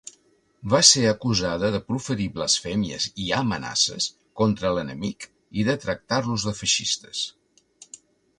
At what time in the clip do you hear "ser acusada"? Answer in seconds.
0.91-1.67